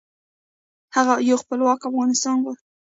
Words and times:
هغه 0.95 1.13
یو 1.29 1.37
خپلواک 1.43 1.81
افغانستان 1.89 2.35
غوښت. 2.43 2.65